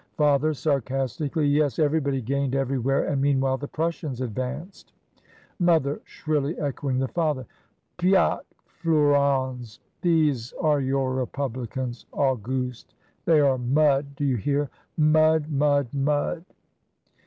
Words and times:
Father 0.17 0.55
{sarcastically), 0.55 1.45
"Yes, 1.45 1.77
everybody 1.77 2.21
gained 2.23 2.55
everywhere, 2.55 3.03
and 3.03 3.21
meanwhile 3.21 3.57
the 3.59 3.67
Prussians 3.67 4.19
advanced." 4.19 4.93
Mother 5.59 6.01
{shrilly 6.05 6.57
echoing 6.59 6.97
the 6.97 7.07
father), 7.07 7.45
"Pyat! 7.99 8.43
Flourens! 8.65 9.79
these 10.01 10.53
are 10.59 10.79
your 10.81 11.13
republicans, 11.13 12.07
Auguste. 12.13 12.95
They 13.25 13.41
are 13.41 13.59
mud, 13.59 14.15
do 14.15 14.25
you 14.25 14.37
hear, 14.37 14.71
mud, 14.97 15.51
mud, 15.51 15.93
mud." 15.93 16.45